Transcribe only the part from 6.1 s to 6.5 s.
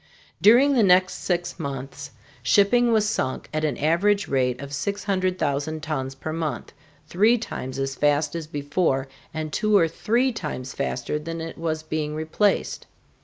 per